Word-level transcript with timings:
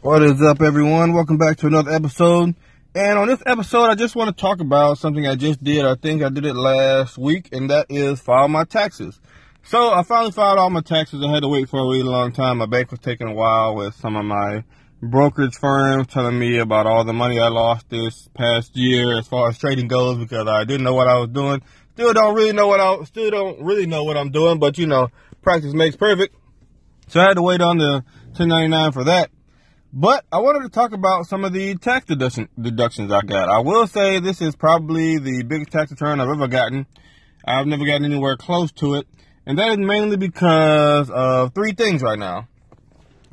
What 0.00 0.22
is 0.22 0.40
up, 0.40 0.62
everyone? 0.62 1.12
Welcome 1.12 1.38
back 1.38 1.56
to 1.56 1.66
another 1.66 1.90
episode. 1.90 2.54
And 2.94 3.18
on 3.18 3.26
this 3.26 3.42
episode, 3.44 3.86
I 3.86 3.96
just 3.96 4.14
want 4.14 4.28
to 4.28 4.40
talk 4.40 4.60
about 4.60 4.96
something 4.96 5.26
I 5.26 5.34
just 5.34 5.62
did. 5.62 5.84
I 5.84 5.96
think 5.96 6.22
I 6.22 6.28
did 6.28 6.46
it 6.46 6.54
last 6.54 7.18
week, 7.18 7.48
and 7.50 7.68
that 7.70 7.86
is 7.88 8.20
file 8.20 8.46
my 8.46 8.62
taxes. 8.62 9.18
So 9.64 9.92
I 9.92 10.04
finally 10.04 10.30
filed 10.30 10.60
all 10.60 10.70
my 10.70 10.82
taxes. 10.82 11.20
I 11.26 11.28
had 11.32 11.42
to 11.42 11.48
wait 11.48 11.68
for 11.68 11.80
a 11.80 11.82
really 11.82 12.04
long 12.04 12.30
time. 12.30 12.58
My 12.58 12.66
bank 12.66 12.92
was 12.92 13.00
taking 13.00 13.26
a 13.26 13.34
while 13.34 13.74
with 13.74 13.92
some 13.96 14.14
of 14.14 14.24
my 14.24 14.62
brokerage 15.02 15.56
firms 15.56 16.06
telling 16.06 16.38
me 16.38 16.58
about 16.58 16.86
all 16.86 17.02
the 17.02 17.12
money 17.12 17.40
I 17.40 17.48
lost 17.48 17.90
this 17.90 18.28
past 18.34 18.76
year 18.76 19.18
as 19.18 19.26
far 19.26 19.48
as 19.48 19.58
trading 19.58 19.88
goes 19.88 20.16
because 20.16 20.46
I 20.46 20.62
didn't 20.62 20.84
know 20.84 20.94
what 20.94 21.08
I 21.08 21.18
was 21.18 21.30
doing. 21.30 21.60
Still 21.94 22.12
don't 22.12 22.36
really 22.36 22.52
know 22.52 22.68
what 22.68 22.78
I 22.78 23.02
still 23.02 23.32
don't 23.32 23.64
really 23.64 23.86
know 23.86 24.04
what 24.04 24.16
I'm 24.16 24.30
doing, 24.30 24.60
but 24.60 24.78
you 24.78 24.86
know, 24.86 25.08
practice 25.42 25.74
makes 25.74 25.96
perfect. 25.96 26.36
So 27.08 27.18
I 27.18 27.24
had 27.24 27.34
to 27.34 27.42
wait 27.42 27.60
on 27.60 27.78
the 27.78 28.04
1099 28.36 28.92
for 28.92 29.02
that. 29.02 29.30
But 29.92 30.26
I 30.30 30.38
wanted 30.40 30.64
to 30.64 30.68
talk 30.68 30.92
about 30.92 31.26
some 31.26 31.44
of 31.44 31.54
the 31.54 31.74
tax 31.76 32.04
deduction, 32.04 32.48
deductions 32.60 33.10
I 33.10 33.22
got. 33.22 33.48
I 33.48 33.60
will 33.60 33.86
say 33.86 34.20
this 34.20 34.42
is 34.42 34.54
probably 34.54 35.18
the 35.18 35.42
biggest 35.44 35.70
tax 35.70 35.90
return 35.90 36.20
I've 36.20 36.28
ever 36.28 36.46
gotten. 36.46 36.86
I've 37.44 37.66
never 37.66 37.86
gotten 37.86 38.04
anywhere 38.04 38.36
close 38.36 38.70
to 38.72 38.96
it. 38.96 39.06
And 39.46 39.58
that 39.58 39.70
is 39.70 39.78
mainly 39.78 40.18
because 40.18 41.08
of 41.08 41.54
three 41.54 41.72
things 41.72 42.02
right 42.02 42.18
now. 42.18 42.48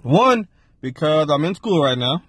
One, 0.02 0.48
because 0.79 1.29
I'm 1.29 1.43
in 1.43 1.55
school 1.55 1.84
right 1.84 1.98
now. 1.98 2.23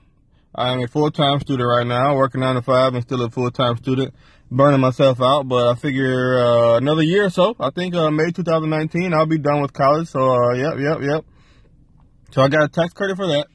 I 0.52 0.72
am 0.72 0.80
a 0.80 0.88
full-time 0.88 1.38
student 1.40 1.68
right 1.68 1.86
now, 1.86 2.16
working 2.16 2.40
nine 2.40 2.56
to 2.56 2.62
five 2.62 2.94
and 2.94 3.04
still 3.04 3.22
a 3.22 3.30
full-time 3.30 3.76
student, 3.76 4.12
burning 4.50 4.80
myself 4.80 5.20
out. 5.22 5.46
But 5.46 5.68
I 5.68 5.74
figure 5.76 6.38
uh, 6.38 6.78
another 6.78 7.02
year 7.02 7.26
or 7.26 7.30
so, 7.30 7.54
I 7.60 7.70
think 7.70 7.94
uh, 7.94 8.10
May 8.10 8.32
2019, 8.32 9.14
I'll 9.14 9.26
be 9.26 9.38
done 9.38 9.62
with 9.62 9.72
college. 9.72 10.08
So, 10.08 10.34
uh, 10.34 10.54
yep, 10.54 10.78
yep, 10.80 10.98
yep. 11.02 11.24
So 12.32 12.42
I 12.42 12.48
got 12.48 12.64
a 12.64 12.68
tax 12.68 12.92
credit 12.92 13.16
for 13.16 13.28
that. 13.28 13.46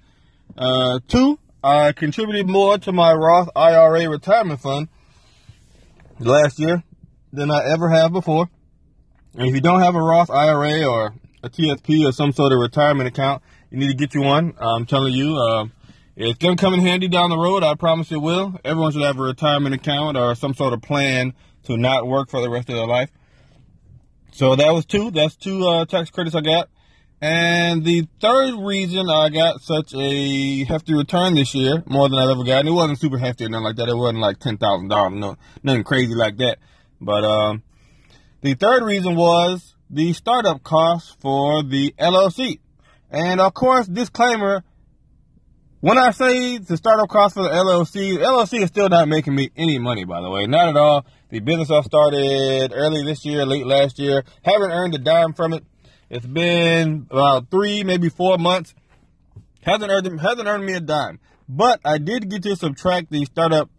Uh, 0.58 1.00
two, 1.08 1.40
I 1.64 1.92
contributed 1.92 2.48
more 2.48 2.78
to 2.80 2.92
my 2.92 3.14
Roth 3.14 3.50
IRA 3.56 4.10
retirement 4.10 4.60
fund 4.60 4.90
last 6.20 6.60
year 6.60 6.84
than 7.32 7.52
I 7.52 7.64
ever 7.72 7.90
have 7.90 8.12
before. 8.12 8.50
And 9.36 9.48
if 9.48 9.56
you 9.56 9.62
don't 9.62 9.82
have 9.82 9.96
a 9.96 10.02
Roth 10.02 10.30
IRA 10.30 10.86
or 10.86 11.14
a 11.44 11.50
TSP 11.50 12.08
or 12.08 12.12
some 12.12 12.32
sort 12.32 12.52
of 12.52 12.60
retirement 12.60 13.08
account, 13.08 13.42
you 13.70 13.78
need 13.78 13.88
to 13.88 13.94
get 13.96 14.14
you 14.14 14.22
one. 14.22 14.54
I'm 14.60 14.86
telling 14.86 15.14
you, 15.14 15.38
uh, 15.38 15.66
it's 16.16 16.38
going 16.38 16.58
to 16.58 16.62
come 16.62 16.74
in 16.74 16.82
handy 16.82 17.08
down 17.08 17.30
the 17.30 17.38
road. 17.38 17.64
I 17.64 17.76
promise 17.76 18.12
it 18.12 18.18
will. 18.18 18.60
Everyone 18.66 18.92
should 18.92 19.02
have 19.02 19.18
a 19.18 19.24
retirement 19.24 19.74
account 19.74 20.18
or 20.18 20.36
some 20.36 20.54
sort 20.54 20.74
of 20.74 20.82
plan 20.82 21.34
to 21.64 21.78
not 21.78 22.06
work 22.06 22.30
for 22.30 22.42
the 22.42 22.50
rest 22.50 22.70
of 22.70 22.76
their 22.76 22.88
life. 22.88 23.10
So 24.34 24.56
that 24.56 24.74
was 24.74 24.86
two. 24.86 25.12
That's 25.12 25.36
two 25.36 25.66
uh, 25.66 25.86
tax 25.86 26.10
credits 26.10 26.36
I 26.36 26.42
got. 26.42 26.70
And 27.22 27.86
the 27.86 28.08
third 28.20 28.56
reason 28.66 29.08
I 29.08 29.30
got 29.30 29.62
such 29.62 29.94
a 29.94 30.64
hefty 30.64 30.96
return 30.96 31.36
this 31.36 31.54
year, 31.54 31.84
more 31.86 32.10
than 32.10 32.18
I've 32.18 32.32
ever 32.32 32.44
gotten, 32.44 32.68
it 32.68 32.72
wasn't 32.72 33.00
super 33.00 33.20
hefty 33.20 33.46
or 33.46 33.50
nothing 33.50 33.66
like 33.66 33.76
that. 33.76 33.90
It 33.90 33.96
wasn't 33.96 34.22
like 34.22 34.40
ten 34.40 34.58
thousand 34.58 34.88
dollars, 34.88 35.14
no, 35.14 35.36
nothing 35.62 35.84
crazy 35.84 36.16
like 36.16 36.38
that. 36.38 36.58
But 37.00 37.24
um, 37.24 37.62
the 38.42 38.56
third 38.56 38.84
reason 38.84 39.16
was 39.16 39.76
the 39.88 40.14
startup 40.14 40.64
costs 40.64 41.16
for 41.20 41.62
the 41.62 41.94
LLC. 42.00 42.60
And 43.12 43.40
of 43.40 43.54
course, 43.54 43.86
disclaimer, 43.86 44.64
when 45.80 46.00
I 46.00 46.12
say 46.12 46.58
the 46.58 46.78
startup 46.78 47.10
costs 47.10 47.38
for 47.38 47.44
the 47.44 47.50
LLC, 47.50 48.18
the 48.18 48.26
LLC 48.26 48.62
is 48.64 48.70
still 48.70 48.90
not 48.90 49.08
making 49.08 49.36
me 49.36 49.52
any 49.56 49.78
money, 49.78 50.06
by 50.06 50.22
the 50.22 50.30
way. 50.30 50.48
Not 50.48 50.70
at 50.70 50.78
all. 50.78 51.06
The 51.30 51.40
business 51.40 51.70
I 51.70 51.82
started 51.82 52.72
early 52.74 53.04
this 53.04 53.26
year, 53.26 53.46
late 53.46 53.66
last 53.68 54.00
year, 54.00 54.24
haven't 54.44 54.72
earned 54.72 54.96
a 54.96 54.98
dime 54.98 55.34
from 55.34 55.54
it. 55.54 55.64
It's 56.12 56.26
been 56.26 57.08
about 57.10 57.50
three, 57.50 57.86
maybe 57.86 58.10
four 58.10 58.38
months. 58.38 58.76
Hasn't 59.62 59.90
earned, 59.90 60.20
hasn't 60.20 60.46
earned 60.46 60.66
me 60.66 60.74
a 60.74 60.82
dime. 60.82 61.22
But 61.48 61.80
I 61.86 62.00
did 62.00 62.30
get 62.30 62.44
to 62.44 62.58
subtract 62.58 63.12
the 63.12 63.24
startup 63.24 63.70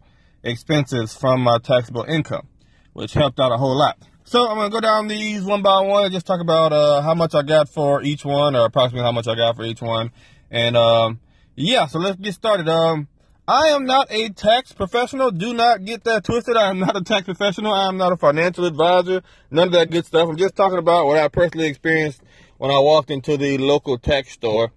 expenses 0.41 1.13
from 1.13 1.41
my 1.41 1.59
taxable 1.59 2.05
income, 2.05 2.47
which 2.93 3.13
helped 3.13 3.39
out 3.39 3.51
a 3.51 3.57
whole 3.57 3.77
lot. 3.77 3.99
So 4.23 4.49
I'm 4.49 4.57
gonna 4.57 4.71
go 4.71 4.79
down 4.79 5.07
these 5.07 5.43
one 5.43 5.61
by 5.61 5.81
one 5.81 6.05
and 6.05 6.11
just 6.11 6.25
talk 6.25 6.41
about 6.41 6.73
uh, 6.73 7.03
how 7.03 7.13
much 7.13 7.35
I 7.35 7.43
got 7.43 7.69
for 7.69 8.01
each 8.01 8.25
one, 8.25 8.55
or 8.55 8.65
approximately 8.65 9.05
how 9.05 9.11
much 9.11 9.27
I 9.27 9.35
got 9.35 9.55
for 9.55 9.63
each 9.63 9.81
one. 9.81 10.11
And 10.49 10.75
um, 10.75 11.19
yeah, 11.55 11.85
so 11.85 11.99
let's 11.99 12.19
get 12.19 12.33
started. 12.33 12.67
Um, 12.67 13.09
I 13.45 13.67
am 13.69 13.85
not 13.85 14.07
a 14.09 14.29
tax 14.29 14.71
professional. 14.71 15.29
Do 15.29 15.53
not 15.53 15.83
get 15.83 16.05
that 16.05 16.23
twisted. 16.23 16.55
I 16.55 16.69
am 16.69 16.79
not 16.79 16.95
a 16.95 17.01
tax 17.01 17.25
professional. 17.25 17.73
I 17.73 17.89
am 17.89 17.97
not 17.97 18.13
a 18.13 18.17
financial 18.17 18.63
advisor. 18.63 19.21
None 19.51 19.67
of 19.67 19.73
that 19.73 19.91
good 19.91 20.05
stuff. 20.05 20.29
I'm 20.29 20.37
just 20.37 20.55
talking 20.55 20.77
about 20.77 21.07
what 21.07 21.19
I 21.19 21.27
personally 21.27 21.67
experienced 21.67 22.21
when 22.57 22.71
I 22.71 22.79
walked 22.79 23.11
into 23.11 23.35
the 23.35 23.57
local 23.57 23.97
tax 23.97 24.31
store 24.31 24.71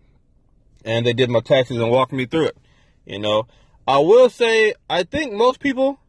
and 0.85 1.07
they 1.07 1.13
did 1.13 1.31
my 1.31 1.41
taxes 1.41 1.77
and 1.77 1.93
walked 1.93 2.13
me 2.13 2.27
through 2.27 2.47
it. 2.47 2.59
You 3.05 3.21
know, 3.21 3.47
I 3.87 3.99
will 3.99 4.29
say 4.29 4.75
I 4.91 5.05
think 5.05 5.33
most 5.33 5.61
people, 5.61 6.01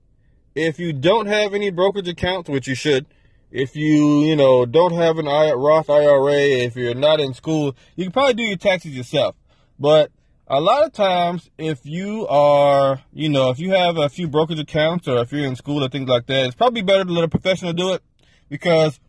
if 0.55 0.79
you 0.79 0.93
don't 0.93 1.27
have 1.27 1.53
any 1.53 1.69
brokerage 1.69 2.07
accounts, 2.07 2.49
which 2.49 2.67
you 2.67 2.73
should, 2.73 3.05
if 3.51 3.75
you, 3.75 4.21
you 4.23 4.35
know, 4.35 4.65
don't 4.65 4.93
have 4.93 5.19
an 5.19 5.25
Roth 5.25 5.91
IRA, 5.91 6.33
if 6.33 6.75
you're 6.75 6.95
not 6.95 7.19
in 7.19 7.35
school, 7.35 7.75
you 7.95 8.05
can 8.05 8.11
probably 8.11 8.33
do 8.33 8.43
your 8.43 8.57
taxes 8.57 8.97
yourself. 8.97 9.35
But 9.79 10.11
a 10.49 10.61
lot 10.61 10.85
of 10.85 10.93
times, 10.93 11.49
if 11.57 11.85
you 11.85 12.25
are, 12.27 13.01
you 13.11 13.29
know, 13.29 13.49
if 13.49 13.59
you 13.59 13.71
have 13.71 13.97
a 13.97 14.07
few 14.07 14.27
brokerage 14.27 14.59
accounts 14.59 15.07
or 15.07 15.19
if 15.19 15.31
you're 15.31 15.45
in 15.45 15.55
school 15.55 15.83
or 15.83 15.89
things 15.89 16.07
like 16.07 16.25
that, 16.27 16.45
it's 16.45 16.55
probably 16.55 16.81
better 16.81 17.03
to 17.03 17.11
let 17.11 17.25
a 17.25 17.27
professional 17.27 17.73
do 17.73 17.93
it 17.93 18.01
because 18.49 18.99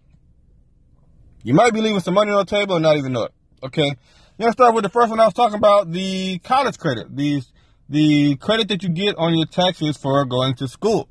you 1.44 1.54
might 1.54 1.72
be 1.72 1.80
leaving 1.80 2.00
some 2.00 2.14
money 2.14 2.32
on 2.32 2.38
the 2.38 2.44
table 2.44 2.74
and 2.74 2.82
not 2.82 2.96
even 2.96 3.12
know 3.12 3.24
it. 3.24 3.32
Okay. 3.62 3.96
Let's 4.38 4.52
start 4.52 4.74
with 4.74 4.84
the 4.84 4.90
first 4.90 5.10
one 5.10 5.20
I 5.20 5.26
was 5.26 5.34
talking 5.34 5.56
about, 5.56 5.92
the 5.92 6.38
college 6.40 6.78
credit. 6.78 7.14
These, 7.16 7.52
the 7.88 8.36
credit 8.36 8.68
that 8.68 8.82
you 8.82 8.88
get 8.88 9.16
on 9.16 9.34
your 9.34 9.46
taxes 9.46 9.96
for 9.96 10.24
going 10.24 10.54
to 10.56 10.68
school. 10.68 11.08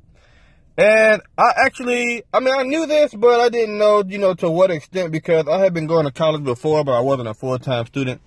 And 0.76 1.22
I 1.36 1.52
actually, 1.56 2.22
I 2.32 2.40
mean, 2.40 2.54
I 2.54 2.62
knew 2.62 2.86
this, 2.86 3.12
but 3.14 3.40
I 3.40 3.48
didn't 3.48 3.78
know, 3.78 4.04
you 4.06 4.18
know, 4.18 4.34
to 4.34 4.48
what 4.48 4.70
extent 4.70 5.10
because 5.10 5.48
I 5.48 5.58
had 5.58 5.74
been 5.74 5.86
going 5.86 6.04
to 6.04 6.12
college 6.12 6.44
before, 6.44 6.84
but 6.84 6.92
I 6.92 7.00
wasn't 7.00 7.28
a 7.28 7.34
full 7.34 7.58
time 7.58 7.86
student. 7.86 8.20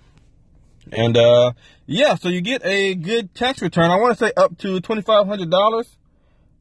And 0.90 1.16
uh, 1.16 1.52
yeah, 1.86 2.16
so 2.16 2.28
you 2.28 2.40
get 2.40 2.64
a 2.64 2.94
good 2.94 3.34
tax 3.34 3.62
return. 3.62 3.90
I 3.90 3.96
want 3.96 4.18
to 4.18 4.24
say 4.24 4.32
up 4.36 4.58
to 4.58 4.80
twenty 4.80 5.02
five 5.02 5.26
hundred 5.26 5.50
dollars 5.50 5.96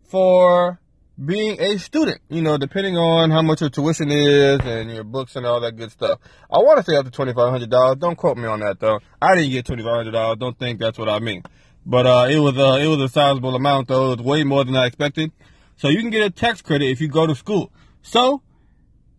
for 0.04 0.80
being 1.24 1.60
a 1.60 1.78
student. 1.78 2.22
You 2.30 2.42
know, 2.42 2.58
depending 2.58 2.98
on 2.98 3.32
how 3.32 3.42
much 3.42 3.62
your 3.62 3.70
tuition 3.70 4.12
is 4.12 4.60
and 4.62 4.92
your 4.92 5.04
books 5.04 5.36
and 5.36 5.46
all 5.46 5.60
that 5.62 5.76
good 5.76 5.92
stuff. 5.92 6.20
I 6.52 6.60
want 6.60 6.84
to 6.84 6.90
say 6.90 6.98
up 6.98 7.06
to 7.06 7.12
twenty 7.12 7.34
five 7.34 7.50
hundred 7.52 7.70
dollars. 7.70 7.98
Don't 7.98 8.16
quote 8.16 8.38
me 8.38 8.46
on 8.46 8.60
that 8.60 8.80
though. 8.80 9.00
I 9.22 9.36
didn't 9.36 9.52
get 9.52 9.66
twenty 9.66 9.84
five 9.84 9.96
hundred 9.96 10.12
dollars. 10.12 10.38
Don't 10.38 10.58
think 10.58 10.80
that's 10.80 10.98
what 11.00 11.10
I 11.10 11.20
mean. 11.20 11.44
But 11.86 12.06
uh, 12.06 12.28
it 12.30 12.40
was 12.40 12.58
uh, 12.58 12.78
it 12.80 12.88
was 12.88 13.00
a 13.02 13.10
sizable 13.10 13.56
amount 13.56 13.88
though. 13.88 14.12
It 14.12 14.18
was 14.20 14.26
way 14.26 14.44
more 14.44 14.64
than 14.64 14.76
I 14.76 14.86
expected. 14.86 15.32
So 15.78 15.88
you 15.88 16.00
can 16.00 16.12
get 16.12 16.26
a 16.26 16.30
tax 16.30 16.62
credit 16.62 16.90
if 16.90 17.02
you 17.02 17.08
go 17.08 17.26
to 17.26 17.34
school. 17.34 17.72
So 18.04 18.44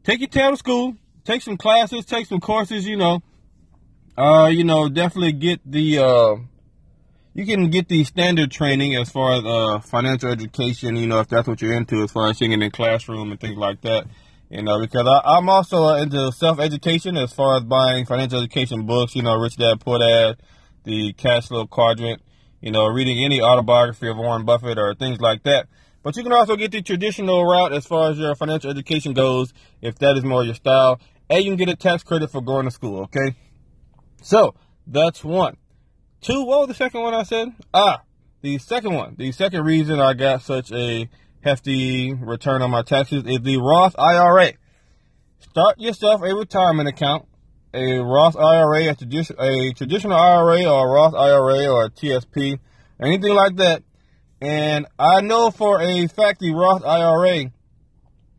take 0.04 0.20
your 0.20 0.28
tail 0.28 0.52
to 0.52 0.56
school, 0.56 0.96
take 1.24 1.42
some 1.42 1.56
classes, 1.56 2.04
take 2.04 2.26
some 2.26 2.40
courses, 2.40 2.86
you 2.86 2.96
know. 2.96 3.22
Uh, 4.22 4.46
you 4.46 4.62
know, 4.62 4.88
definitely 4.88 5.32
get 5.32 5.60
the 5.66 5.98
uh 5.98 6.36
you 7.34 7.44
can 7.44 7.70
get 7.70 7.88
the 7.88 8.04
standard 8.04 8.52
training 8.52 8.94
as 8.94 9.10
far 9.10 9.32
as 9.32 9.44
uh 9.44 9.80
financial 9.80 10.30
education, 10.30 10.94
you 10.94 11.08
know, 11.08 11.18
if 11.18 11.26
that's 11.26 11.48
what 11.48 11.60
you're 11.60 11.74
into 11.74 12.04
as 12.04 12.12
far 12.12 12.30
as 12.30 12.38
singing 12.38 12.62
in 12.62 12.70
classroom 12.70 13.32
and 13.32 13.40
things 13.40 13.56
like 13.56 13.80
that. 13.80 14.04
You 14.48 14.62
know, 14.62 14.78
because 14.78 15.08
I, 15.08 15.36
I'm 15.36 15.48
also 15.48 15.94
into 15.94 16.30
self 16.30 16.60
education 16.60 17.16
as 17.16 17.32
far 17.32 17.56
as 17.56 17.64
buying 17.64 18.06
financial 18.06 18.38
education 18.38 18.86
books, 18.86 19.16
you 19.16 19.22
know, 19.22 19.34
Rich 19.34 19.56
Dad 19.56 19.80
Poor 19.80 19.98
Dad, 19.98 20.36
the 20.84 21.12
Cash 21.14 21.48
Flow 21.48 21.66
Quadrant, 21.66 22.22
you 22.60 22.70
know, 22.70 22.86
reading 22.86 23.24
any 23.24 23.42
autobiography 23.42 24.06
of 24.06 24.18
Warren 24.18 24.44
Buffett 24.44 24.78
or 24.78 24.94
things 24.94 25.20
like 25.20 25.42
that. 25.42 25.66
But 26.04 26.16
you 26.16 26.22
can 26.22 26.32
also 26.32 26.54
get 26.54 26.70
the 26.70 26.80
traditional 26.80 27.44
route 27.44 27.72
as 27.72 27.86
far 27.86 28.12
as 28.12 28.18
your 28.18 28.36
financial 28.36 28.70
education 28.70 29.14
goes, 29.14 29.52
if 29.80 29.98
that 29.98 30.16
is 30.16 30.22
more 30.22 30.44
your 30.44 30.54
style. 30.54 31.00
And 31.28 31.42
you 31.42 31.50
can 31.50 31.58
get 31.58 31.70
a 31.70 31.76
tax 31.76 32.04
credit 32.04 32.30
for 32.30 32.40
going 32.40 32.66
to 32.66 32.70
school, 32.70 33.00
okay? 33.04 33.34
So, 34.22 34.54
that's 34.86 35.22
one. 35.24 35.56
Two, 36.20 36.44
what 36.44 36.60
was 36.60 36.68
the 36.68 36.74
second 36.74 37.02
one 37.02 37.14
I 37.14 37.24
said? 37.24 37.48
Ah, 37.74 38.02
the 38.40 38.58
second 38.58 38.94
one. 38.94 39.16
The 39.18 39.32
second 39.32 39.64
reason 39.64 40.00
I 40.00 40.14
got 40.14 40.42
such 40.42 40.72
a 40.72 41.08
hefty 41.42 42.14
return 42.14 42.62
on 42.62 42.70
my 42.70 42.82
taxes 42.82 43.24
is 43.26 43.40
the 43.40 43.56
Roth 43.56 43.96
IRA. 43.98 44.52
Start 45.40 45.80
yourself 45.80 46.22
a 46.22 46.34
retirement 46.34 46.88
account, 46.88 47.26
a 47.74 47.98
Roth 47.98 48.36
IRA, 48.36 48.90
a, 48.90 48.94
tradi- 48.94 49.34
a 49.38 49.74
traditional 49.74 50.16
IRA 50.16 50.64
or 50.64 50.88
a 50.88 50.92
Roth 50.92 51.14
IRA 51.14 51.66
or 51.66 51.84
a 51.84 51.90
TSP, 51.90 52.58
anything 53.00 53.34
like 53.34 53.56
that 53.56 53.82
and 54.42 54.86
I 54.98 55.20
know 55.20 55.52
for 55.52 55.80
a 55.80 56.08
fact 56.08 56.40
the 56.40 56.52
Roth 56.52 56.84
IRA, 56.84 57.52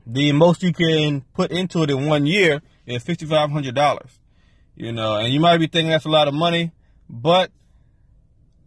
the 0.06 0.34
most 0.34 0.62
you 0.62 0.74
can 0.74 1.22
put 1.34 1.50
into 1.50 1.82
it 1.84 1.90
in 1.90 2.08
one 2.08 2.26
year 2.26 2.62
is 2.86 3.06
$5,500. 3.06 4.00
You 4.76 4.92
know, 4.92 5.16
and 5.16 5.32
you 5.32 5.40
might 5.40 5.58
be 5.58 5.68
thinking 5.68 5.92
that's 5.92 6.06
a 6.06 6.10
lot 6.10 6.28
of 6.28 6.34
money, 6.34 6.72
but 7.10 7.52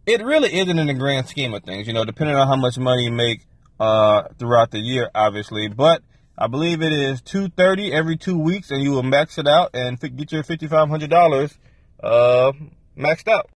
it 0.05 0.23
really 0.23 0.53
isn't 0.57 0.79
in 0.79 0.87
the 0.87 0.93
grand 0.93 1.27
scheme 1.27 1.53
of 1.53 1.63
things, 1.63 1.85
you 1.85 1.93
know, 1.93 2.05
depending 2.05 2.35
on 2.35 2.47
how 2.47 2.55
much 2.55 2.77
money 2.77 3.03
you 3.03 3.11
make 3.11 3.45
uh, 3.79 4.23
throughout 4.39 4.71
the 4.71 4.79
year, 4.79 5.09
obviously. 5.13 5.67
But 5.67 6.01
I 6.37 6.47
believe 6.47 6.81
it 6.81 6.93
is 6.93 7.21
230 7.21 7.91
every 7.91 8.15
two 8.15 8.37
weeks, 8.37 8.71
and 8.71 8.81
you 8.81 8.91
will 8.91 9.03
max 9.03 9.37
it 9.37 9.47
out 9.47 9.71
and 9.73 9.99
get 9.99 10.31
your 10.31 10.43
$5,500 10.43 11.57
uh, 12.01 12.51
maxed 12.97 13.27
out. 13.27 13.49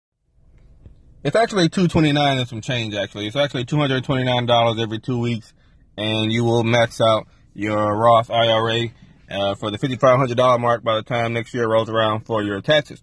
It's 1.24 1.36
actually 1.36 1.68
two 1.68 1.86
twenty 1.86 2.10
nine 2.10 2.38
and 2.38 2.48
some 2.48 2.60
change. 2.60 2.96
Actually, 2.96 3.28
it's 3.28 3.36
actually 3.36 3.64
two 3.64 3.76
hundred 3.78 4.02
twenty 4.02 4.24
nine 4.24 4.44
dollars 4.44 4.80
every 4.80 4.98
two 4.98 5.20
weeks, 5.20 5.54
and 5.96 6.32
you 6.32 6.42
will 6.42 6.64
max 6.64 7.00
out 7.00 7.28
your 7.54 7.96
Roth 7.96 8.28
IRA 8.28 8.88
uh, 9.30 9.54
for 9.54 9.70
the 9.70 9.78
fifty 9.78 9.96
five 9.96 10.18
hundred 10.18 10.36
dollar 10.36 10.58
mark 10.58 10.82
by 10.82 10.96
the 10.96 11.02
time 11.02 11.32
next 11.32 11.54
year 11.54 11.68
rolls 11.68 11.88
around 11.88 12.26
for 12.26 12.42
your 12.42 12.60
taxes, 12.60 13.02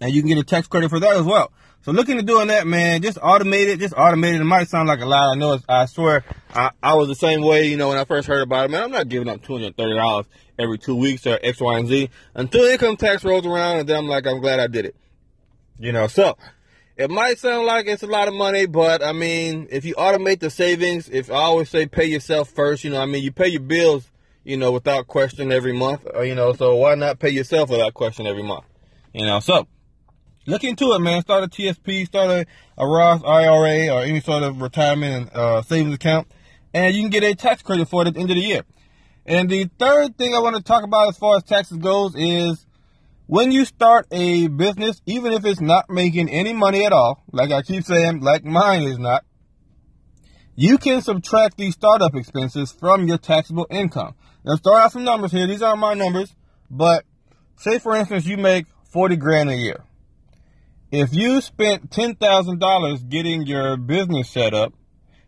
and 0.00 0.12
you 0.12 0.22
can 0.22 0.28
get 0.28 0.38
a 0.38 0.44
tax 0.44 0.66
credit 0.66 0.90
for 0.90 1.00
that 1.00 1.16
as 1.16 1.24
well. 1.24 1.52
So 1.82 1.92
looking 1.92 2.18
into 2.18 2.26
doing 2.26 2.48
that, 2.48 2.66
man. 2.66 3.02
Just 3.02 3.18
automate 3.18 3.68
it. 3.68 3.78
Just 3.78 3.94
automate 3.94 4.34
it. 4.34 4.40
It 4.40 4.44
might 4.44 4.68
sound 4.68 4.88
like 4.88 5.00
a 5.00 5.06
lot. 5.06 5.32
I 5.32 5.38
know. 5.38 5.58
I 5.68 5.86
swear, 5.86 6.24
I, 6.52 6.70
I 6.82 6.94
was 6.94 7.08
the 7.08 7.14
same 7.14 7.40
way. 7.40 7.66
You 7.66 7.76
know, 7.76 7.88
when 7.88 7.98
I 7.98 8.04
first 8.04 8.26
heard 8.26 8.42
about 8.42 8.66
it, 8.66 8.70
man, 8.72 8.82
I'm 8.82 8.90
not 8.90 9.08
giving 9.08 9.28
up 9.28 9.42
two 9.42 9.54
hundred 9.54 9.76
thirty 9.76 9.94
dollars 9.94 10.26
every 10.58 10.78
two 10.78 10.96
weeks 10.96 11.26
or 11.26 11.38
X, 11.42 11.60
Y, 11.60 11.78
and 11.78 11.88
Z 11.88 12.10
until 12.34 12.64
income 12.64 12.96
tax 12.96 13.24
rolls 13.24 13.46
around, 13.46 13.78
and 13.78 13.88
then 13.88 13.96
I'm 13.96 14.08
like, 14.08 14.26
I'm 14.26 14.40
glad 14.40 14.60
I 14.60 14.66
did 14.66 14.86
it. 14.86 14.96
You 15.78 15.92
know, 15.92 16.08
so 16.08 16.36
it 16.96 17.10
might 17.10 17.38
sound 17.38 17.64
like 17.64 17.86
it's 17.86 18.02
a 18.02 18.08
lot 18.08 18.26
of 18.26 18.34
money, 18.34 18.66
but 18.66 19.04
I 19.04 19.12
mean, 19.12 19.68
if 19.70 19.84
you 19.84 19.94
automate 19.94 20.40
the 20.40 20.50
savings, 20.50 21.08
if 21.08 21.30
I 21.30 21.36
always 21.36 21.70
say 21.70 21.86
pay 21.86 22.06
yourself 22.06 22.50
first, 22.50 22.82
you 22.82 22.90
know, 22.90 23.00
I 23.00 23.06
mean, 23.06 23.22
you 23.22 23.30
pay 23.30 23.46
your 23.46 23.60
bills, 23.60 24.10
you 24.48 24.56
know, 24.56 24.72
without 24.72 25.06
question 25.06 25.52
every 25.52 25.74
month, 25.74 26.06
or, 26.14 26.24
you 26.24 26.34
know, 26.34 26.54
so 26.54 26.74
why 26.76 26.94
not 26.94 27.18
pay 27.18 27.28
yourself 27.28 27.68
without 27.68 27.92
question 27.92 28.26
every 28.26 28.42
month? 28.42 28.64
You 29.12 29.26
know, 29.26 29.40
so 29.40 29.68
look 30.46 30.64
into 30.64 30.92
it, 30.92 31.00
man. 31.00 31.20
Start 31.20 31.44
a 31.44 31.48
TSP, 31.48 32.06
start 32.06 32.30
a, 32.30 32.46
a 32.78 32.86
Roth 32.86 33.22
IRA 33.26 33.94
or 33.94 34.02
any 34.02 34.22
sort 34.22 34.44
of 34.44 34.62
retirement 34.62 35.30
uh, 35.34 35.60
savings 35.60 35.94
account, 35.94 36.28
and 36.72 36.96
you 36.96 37.02
can 37.02 37.10
get 37.10 37.24
a 37.24 37.34
tax 37.34 37.62
credit 37.62 37.90
for 37.90 38.00
it 38.00 38.08
at 38.08 38.14
the 38.14 38.20
end 38.20 38.30
of 38.30 38.36
the 38.36 38.42
year. 38.42 38.62
And 39.26 39.50
the 39.50 39.68
third 39.78 40.16
thing 40.16 40.34
I 40.34 40.38
want 40.38 40.56
to 40.56 40.62
talk 40.62 40.82
about 40.82 41.10
as 41.10 41.18
far 41.18 41.36
as 41.36 41.42
taxes 41.42 41.76
goes 41.76 42.14
is 42.16 42.64
when 43.26 43.52
you 43.52 43.66
start 43.66 44.06
a 44.10 44.48
business, 44.48 45.02
even 45.04 45.34
if 45.34 45.44
it's 45.44 45.60
not 45.60 45.90
making 45.90 46.30
any 46.30 46.54
money 46.54 46.86
at 46.86 46.94
all, 46.94 47.22
like 47.32 47.50
I 47.50 47.60
keep 47.60 47.84
saying, 47.84 48.20
like 48.20 48.46
mine 48.46 48.84
is 48.84 48.98
not, 48.98 49.26
you 50.56 50.78
can 50.78 51.02
subtract 51.02 51.58
these 51.58 51.74
startup 51.74 52.14
expenses 52.14 52.72
from 52.72 53.06
your 53.06 53.18
taxable 53.18 53.66
income. 53.70 54.14
Now 54.48 54.56
start 54.56 54.82
out 54.82 54.92
some 54.92 55.04
numbers 55.04 55.30
here. 55.30 55.46
These 55.46 55.60
aren't 55.60 55.78
my 55.78 55.92
numbers, 55.92 56.34
but 56.70 57.04
say 57.58 57.78
for 57.78 57.94
instance 57.94 58.24
you 58.24 58.38
make 58.38 58.64
40 58.90 59.16
grand 59.16 59.50
a 59.50 59.56
year. 59.56 59.84
If 60.90 61.12
you 61.12 61.42
spent 61.42 61.90
$10,000 61.90 63.08
getting 63.10 63.42
your 63.42 63.76
business 63.76 64.30
set 64.30 64.54
up, 64.54 64.72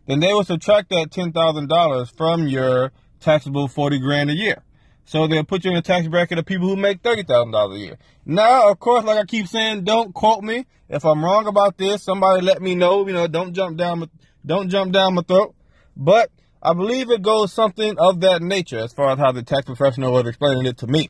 then 0.07 0.21
they 0.21 0.33
will 0.33 0.43
subtract 0.43 0.89
that 0.89 1.11
$10,000 1.11 2.17
from 2.17 2.47
your 2.47 2.91
taxable 3.19 3.67
40 3.67 3.99
grand 3.99 4.31
a 4.31 4.33
year. 4.33 4.63
So 5.05 5.27
they'll 5.27 5.43
put 5.43 5.65
you 5.65 5.71
in 5.71 5.77
a 5.77 5.83
tax 5.83 6.07
bracket 6.07 6.39
of 6.39 6.45
people 6.47 6.67
who 6.67 6.75
make 6.75 7.01
thirty 7.01 7.23
thousand 7.23 7.51
dollars 7.51 7.77
a 7.77 7.79
year. 7.79 7.97
Now, 8.25 8.69
of 8.69 8.79
course, 8.79 9.03
like 9.03 9.17
I 9.17 9.25
keep 9.25 9.47
saying, 9.47 9.83
don't 9.83 10.13
quote 10.13 10.43
me 10.43 10.65
if 10.89 11.03
I'm 11.03 11.25
wrong 11.25 11.47
about 11.47 11.77
this. 11.77 12.03
Somebody 12.03 12.41
let 12.41 12.61
me 12.61 12.75
know. 12.75 13.05
You 13.05 13.13
know, 13.13 13.27
don't 13.27 13.53
jump 13.53 13.77
down, 13.77 14.09
don't 14.45 14.69
jump 14.69 14.93
down 14.93 15.15
my 15.15 15.23
throat. 15.23 15.53
But 15.97 16.31
I 16.63 16.73
believe 16.73 17.09
it 17.09 17.21
goes 17.21 17.51
something 17.51 17.97
of 17.97 18.21
that 18.21 18.41
nature 18.41 18.79
as 18.79 18.93
far 18.93 19.11
as 19.11 19.17
how 19.17 19.31
the 19.31 19.41
tax 19.41 19.65
professional 19.65 20.11
was 20.11 20.27
explaining 20.27 20.65
it 20.65 20.77
to 20.79 20.87
me. 20.87 21.09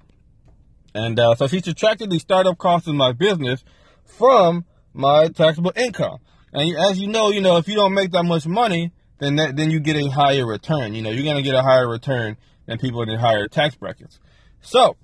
And 0.93 1.19
uh, 1.19 1.35
so 1.35 1.47
she 1.47 1.59
subtracted 1.59 2.09
the 2.09 2.19
startup 2.19 2.57
costs 2.57 2.87
of 2.87 2.95
my 2.95 3.11
business 3.11 3.63
from 4.05 4.65
my 4.93 5.27
taxable 5.27 5.73
income. 5.75 6.19
And 6.53 6.75
as 6.77 6.99
you 6.99 7.07
know, 7.07 7.31
you 7.31 7.41
know, 7.41 7.57
if 7.57 7.67
you 7.67 7.75
don't 7.75 7.93
make 7.93 8.11
that 8.11 8.23
much 8.23 8.45
money, 8.45 8.91
then 9.19 9.35
that, 9.37 9.55
then 9.55 9.71
you 9.71 9.79
get 9.79 9.95
a 9.95 10.09
higher 10.09 10.45
return. 10.45 10.95
You 10.95 11.01
know, 11.01 11.09
you're 11.09 11.25
gonna 11.25 11.41
get 11.41 11.55
a 11.55 11.61
higher 11.61 11.87
return 11.87 12.37
than 12.65 12.77
people 12.77 13.01
in 13.01 13.19
higher 13.19 13.47
tax 13.47 13.75
brackets. 13.75 14.19
So, 14.61 14.97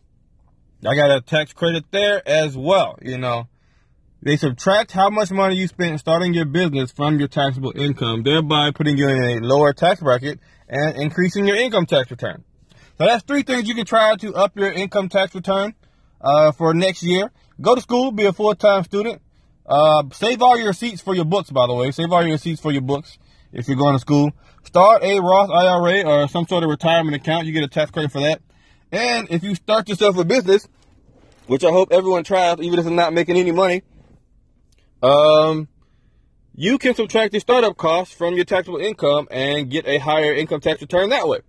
I 0.85 0.95
got 0.95 1.11
a 1.11 1.21
tax 1.21 1.53
credit 1.53 1.85
there 1.91 2.27
as 2.27 2.57
well, 2.57 2.97
you 3.01 3.17
know. 3.17 3.47
They 4.21 4.35
subtract 4.35 4.91
how 4.91 5.09
much 5.09 5.31
money 5.31 5.55
you 5.55 5.67
spent 5.67 5.99
starting 5.99 6.33
your 6.33 6.45
business 6.45 6.91
from 6.91 7.19
your 7.19 7.27
taxable 7.27 7.71
income, 7.75 8.23
thereby 8.23 8.71
putting 8.71 8.97
you 8.97 9.07
in 9.07 9.21
a 9.21 9.45
lower 9.45 9.73
tax 9.73 10.01
bracket 10.01 10.39
and 10.67 10.97
increasing 10.97 11.45
your 11.45 11.55
income 11.55 11.85
tax 11.85 12.09
return. 12.09 12.43
So 12.97 13.05
that's 13.05 13.23
three 13.23 13.43
things 13.43 13.67
you 13.67 13.75
can 13.75 13.85
try 13.85 14.15
to 14.15 14.33
up 14.33 14.57
your 14.57 14.71
income 14.71 15.07
tax 15.07 15.35
return 15.35 15.75
uh, 16.19 16.51
for 16.51 16.73
next 16.73 17.03
year. 17.03 17.31
Go 17.61 17.75
to 17.75 17.81
school, 17.81 18.11
be 18.11 18.25
a 18.25 18.33
full-time 18.33 18.83
student. 18.83 19.21
Uh, 19.67 20.03
save 20.11 20.41
all 20.41 20.57
your 20.57 20.67
receipts 20.67 21.01
for 21.01 21.13
your 21.13 21.25
books, 21.25 21.51
by 21.51 21.67
the 21.67 21.73
way. 21.73 21.91
Save 21.91 22.11
all 22.11 22.23
your 22.23 22.33
receipts 22.33 22.59
for 22.59 22.71
your 22.71 22.81
books 22.81 23.19
if 23.51 23.67
you're 23.67 23.77
going 23.77 23.93
to 23.93 23.99
school. 23.99 24.31
Start 24.63 25.03
a 25.03 25.19
Roth 25.19 25.51
IRA 25.51 26.01
or 26.03 26.27
some 26.27 26.47
sort 26.47 26.63
of 26.63 26.69
retirement 26.69 27.15
account. 27.15 27.45
You 27.45 27.53
get 27.53 27.63
a 27.63 27.67
tax 27.67 27.91
credit 27.91 28.11
for 28.11 28.21
that. 28.21 28.41
And 28.91 29.27
if 29.29 29.43
you 29.43 29.53
start 29.53 29.87
yourself 29.89 30.17
a 30.17 30.25
business, 30.25 30.67
which 31.45 31.63
I 31.63 31.69
hope 31.69 31.89
everyone 31.91 32.23
tries, 32.23 32.59
even 32.59 32.79
if 32.79 32.85
it's 32.85 32.93
not 32.93 33.13
making 33.13 33.37
any 33.37 33.51
money, 33.51 33.83
um, 35.01 35.67
you 36.55 36.77
can 36.77 36.95
subtract 36.95 37.33
your 37.33 37.41
startup 37.41 37.77
costs 37.77 38.13
from 38.13 38.35
your 38.35 38.45
taxable 38.45 38.79
income 38.79 39.27
and 39.29 39.69
get 39.69 39.87
a 39.87 39.97
higher 39.99 40.33
income 40.33 40.59
tax 40.59 40.81
return 40.81 41.09
that 41.09 41.27
way. 41.27 41.39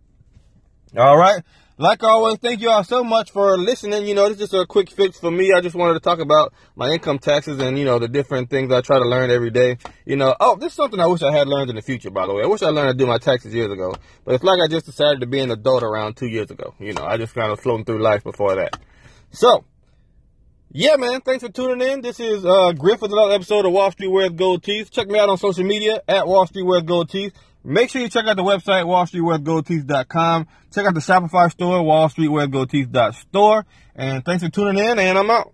All 0.97 1.17
right. 1.17 1.43
Like 1.81 2.03
always, 2.03 2.39
thank 2.39 2.61
you 2.61 2.71
all 2.71 2.83
so 2.83 3.05
much 3.05 3.31
for 3.31 3.57
listening. 3.57 4.05
You 4.09 4.17
know, 4.17 4.25
this 4.25 4.33
is 4.33 4.51
just 4.51 4.55
a 4.55 4.67
quick 4.67 4.91
fix 4.91 5.21
for 5.21 5.31
me. 5.31 5.53
I 5.53 5.61
just 5.61 5.77
wanted 5.77 5.95
to 5.95 6.01
talk 6.01 6.19
about 6.19 6.53
my 6.75 6.91
income 6.91 7.21
taxes 7.21 7.61
and, 7.61 7.79
you 7.79 7.85
know, 7.85 8.01
the 8.01 8.09
different 8.09 8.51
things 8.51 8.73
I 8.73 8.81
try 8.81 8.99
to 8.99 9.05
learn 9.05 9.31
every 9.31 9.51
day. 9.51 9.79
You 10.05 10.17
know, 10.17 10.35
oh, 10.41 10.57
this 10.57 10.73
is 10.73 10.77
something 10.77 10.99
I 10.99 11.07
wish 11.07 11.23
I 11.23 11.33
had 11.33 11.47
learned 11.47 11.71
in 11.71 11.77
the 11.77 11.83
future, 11.83 12.11
by 12.11 12.27
the 12.27 12.35
way. 12.35 12.43
I 12.43 12.47
wish 12.47 12.63
I 12.63 12.71
learned 12.71 12.99
to 12.99 13.05
do 13.05 13.09
my 13.09 13.19
taxes 13.19 13.55
years 13.55 13.71
ago. 13.71 13.95
But 14.25 14.35
it's 14.35 14.43
like 14.43 14.59
I 14.61 14.67
just 14.67 14.87
decided 14.87 15.21
to 15.21 15.27
be 15.27 15.39
an 15.39 15.53
adult 15.53 15.85
around 15.85 16.17
two 16.17 16.27
years 16.27 16.51
ago. 16.51 16.75
You 16.81 16.95
know, 16.95 17.05
I 17.05 17.17
just 17.17 17.33
kind 17.33 17.53
of 17.53 17.61
floating 17.61 17.85
through 17.85 18.03
life 18.03 18.25
before 18.25 18.57
that. 18.57 18.77
So, 19.31 19.65
yeah, 20.71 20.97
man, 20.97 21.21
thanks 21.23 21.43
for 21.43 21.51
tuning 21.51 21.87
in. 21.87 22.01
This 22.03 22.21
is 22.21 22.45
uh, 22.45 22.73
Griff 22.73 23.01
with 23.01 23.13
another 23.13 23.33
episode 23.33 23.65
of 23.65 23.73
Wall 23.73 23.91
Street 23.91 24.09
Wears 24.09 24.31
Gold 24.31 24.63
Teeth. 24.63 24.91
Check 24.91 25.09
me 25.09 25.19
out 25.19 25.29
on 25.29 25.39
social 25.39 25.65
media 25.65 26.03
at 26.07 26.27
Wall 26.27 26.47
Street 26.47 26.65
Wears 26.65 26.83
Gold 26.83 27.09
Teeth. 27.11 27.33
Make 27.65 27.91
sure 27.91 28.01
you 28.01 28.09
check 28.09 28.27
out 28.27 28.37
the 28.37 28.43
website, 28.43 28.85
wallstreetwearsgoldteeth.com. 28.85 30.47
Check 30.73 30.87
out 30.87 30.95
the 30.95 31.01
Shopify 31.01 31.51
store, 31.51 31.83
wallstreetwearsgoldteeth.store. 31.83 33.67
And 33.95 34.25
thanks 34.25 34.45
for 34.45 34.51
tuning 34.51 34.83
in, 34.83 34.99
and 34.99 35.19
I'm 35.19 35.31
out. 35.31 35.53